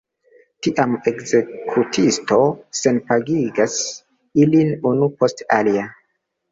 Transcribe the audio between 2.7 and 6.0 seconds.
senkapigas ilin unu post alia.